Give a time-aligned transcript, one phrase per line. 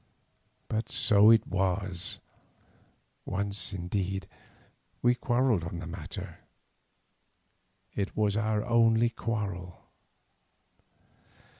[0.67, 2.19] But so it was.
[3.23, 4.25] Once, indeed,
[5.03, 6.39] we quarrelled on the matter;
[7.93, 9.79] it was our only quarrel.